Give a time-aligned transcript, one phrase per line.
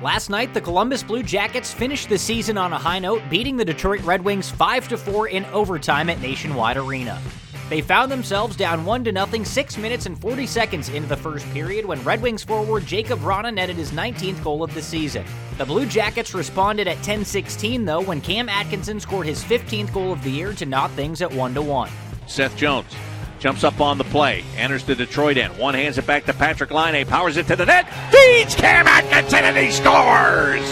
[0.00, 3.64] Last night, the Columbus Blue Jackets finished the season on a high note, beating the
[3.64, 7.20] Detroit Red Wings 5 4 in overtime at Nationwide Arena.
[7.68, 11.84] They found themselves down 1 0 6 minutes and 40 seconds into the first period
[11.84, 15.24] when Red Wings forward Jakub Vrana netted his 19th goal of the season.
[15.56, 20.12] The Blue Jackets responded at 10 16, though, when Cam Atkinson scored his 15th goal
[20.12, 21.90] of the year to knot things at 1 1.
[22.28, 22.94] Seth Jones
[23.38, 25.56] Jumps up on the play, enters the Detroit end.
[25.58, 29.44] One hands it back to Patrik Laine, powers it to the net, feeds Cam Atkinson,
[29.44, 30.62] and he scores!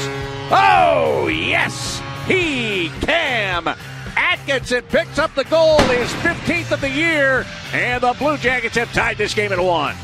[0.50, 2.02] Oh, yes!
[2.26, 3.68] He, Cam
[4.16, 8.92] Atkinson, picks up the goal, his 15th of the year, and the Blue Jackets have
[8.92, 9.94] tied this game at one.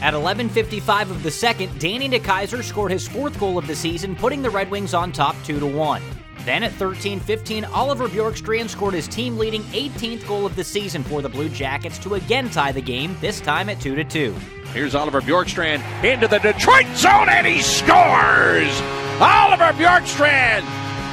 [0.00, 4.42] At 11:55 of the second, Danny DeKeyser scored his fourth goal of the season, putting
[4.42, 6.02] the Red Wings on top 2 to 1.
[6.46, 11.02] Then at 13 15, Oliver Bjorkstrand scored his team leading 18th goal of the season
[11.02, 14.32] for the Blue Jackets to again tie the game, this time at 2 2.
[14.72, 18.80] Here's Oliver Bjorkstrand into the Detroit zone and he scores!
[19.20, 20.62] Oliver Bjorkstrand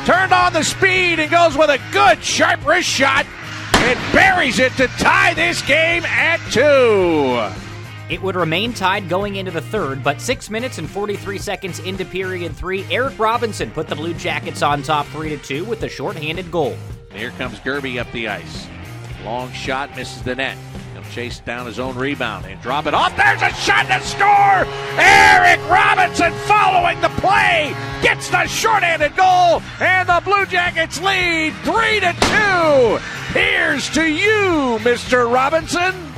[0.06, 3.26] turned on the speed and goes with a good sharp wrist shot
[3.74, 7.63] and buries it to tie this game at 2.
[8.10, 12.04] It would remain tied going into the third, but 6 minutes and 43 seconds into
[12.04, 15.90] period 3, Eric Robinson put the Blue Jackets on top 3 to 2 with a
[15.90, 16.76] shorthanded goal.
[17.14, 18.68] Here comes Gerby up the ice.
[19.24, 20.58] Long shot misses the net.
[20.94, 23.16] He'll chase down his own rebound and drop it off.
[23.16, 24.68] There's a shot to score!
[25.00, 32.00] Eric Robinson following the play gets the shorthanded goal, and the Blue Jackets lead 3
[32.02, 32.14] to
[33.32, 33.40] 2.
[33.40, 35.34] Here's to you, Mr.
[35.34, 36.13] Robinson.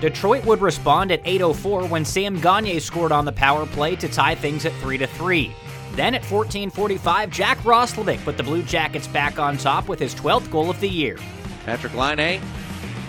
[0.00, 4.34] Detroit would respond at 8:04 when Sam Gagner scored on the power play to tie
[4.34, 5.54] things at 3 3.
[5.92, 10.50] Then at 14:45, Jack Roslovic put the Blue Jackets back on top with his 12th
[10.50, 11.18] goal of the year.
[11.66, 12.40] Patrik Laine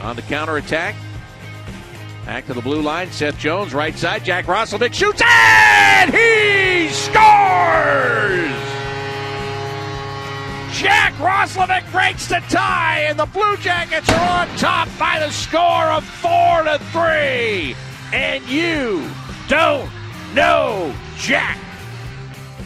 [0.02, 0.95] on the counter attack.
[2.25, 3.11] Back to the blue line.
[3.11, 4.23] Seth Jones, right side.
[4.23, 6.61] Jack Roslovic shoots and he
[12.12, 16.04] Roslovic breaks the tie, and the Blue Jackets are on top by the score of
[16.04, 17.76] four to three.
[18.14, 19.10] And you
[19.48, 19.89] don't
[20.33, 21.58] know Jack.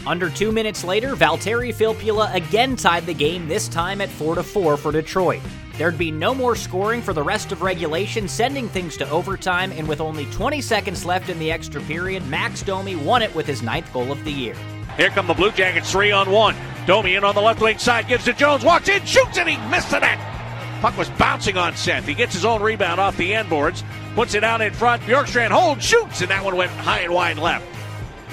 [0.06, 4.76] Under two minutes later, Valtteri Filppula again tied the game, this time at 4 4
[4.76, 5.42] for Detroit.
[5.78, 9.86] There'd be no more scoring for the rest of regulation, sending things to overtime, and
[9.86, 13.62] with only 20 seconds left in the extra period, Max Domi won it with his
[13.62, 14.56] ninth goal of the year.
[14.96, 16.54] Here come the Blue Jackets, three on one.
[16.86, 19.56] Domi in on the left wing side, gives to Jones, walks in, shoots, and he
[19.68, 20.18] missed the net.
[20.80, 22.06] Puck was bouncing on Seth.
[22.06, 23.82] He gets his own rebound off the end boards,
[24.14, 25.02] puts it out in front.
[25.02, 27.66] Bjorkstrand holds, shoots, and that one went high and wide left.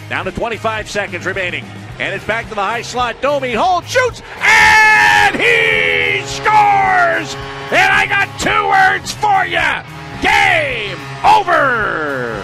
[0.07, 1.65] Down to 25 seconds remaining.
[1.99, 3.21] And it's back to the high slot.
[3.21, 7.35] Domi holds, shoots, and he scores!
[7.71, 9.59] And I got two words for you.
[10.21, 12.43] Game over!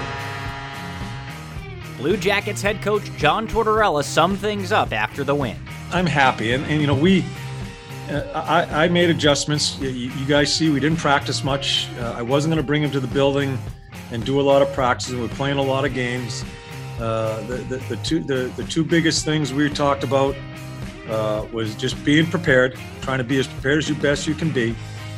[1.97, 5.57] Blue Jackets head coach John Tortorella summed things up after the win.
[5.91, 7.25] I'm happy, and, and you know we.
[8.09, 9.77] Uh, I, I, made adjustments.
[9.79, 11.87] You, you, guys see, we didn't practice much.
[11.99, 13.55] Uh, I wasn't going to bring him to the building
[14.11, 15.21] and do a lot of practicing.
[15.21, 16.43] We're playing a lot of games.
[16.99, 20.35] Uh, the, the, the, two the, the two biggest things we talked about
[21.07, 24.51] uh, was just being prepared, trying to be as prepared as you best you can
[24.51, 24.75] be.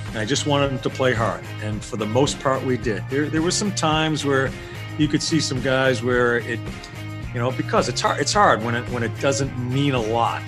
[0.09, 3.07] And I just wanted them to play hard, and for the most part, we did.
[3.09, 4.51] There there were some times where
[4.97, 6.59] you could see some guys where it,
[7.33, 8.19] you know, because it's hard.
[8.19, 10.43] It's hard when it when it doesn't mean a lot.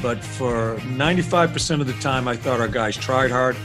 [0.00, 3.56] But for 95% of the time, I thought our guys tried hard.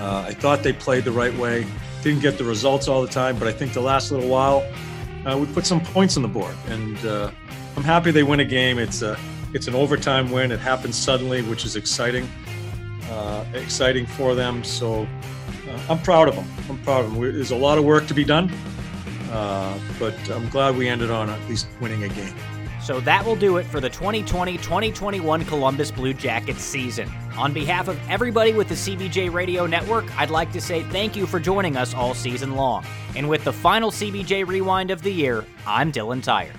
[0.00, 1.66] Uh, I thought they played the right way.
[2.02, 4.66] Didn't get the results all the time, but I think the last little while,
[5.26, 7.30] uh, we put some points on the board, and uh,
[7.76, 8.78] I'm happy they win a game.
[8.78, 9.18] It's a
[9.52, 10.52] it's an overtime win.
[10.52, 12.28] It happens suddenly, which is exciting,
[13.10, 14.64] uh, exciting for them.
[14.64, 15.06] So
[15.68, 16.46] uh, I'm proud of them.
[16.68, 17.20] I'm proud of them.
[17.20, 18.50] There's a lot of work to be done.
[19.36, 22.34] Uh, but I'm glad we ended on at least winning a game.
[22.82, 27.10] So that will do it for the 2020 2021 Columbus Blue Jackets season.
[27.36, 31.26] On behalf of everybody with the CBJ Radio Network, I'd like to say thank you
[31.26, 32.86] for joining us all season long.
[33.14, 36.54] And with the final CBJ Rewind of the year, I'm Dylan Tyre.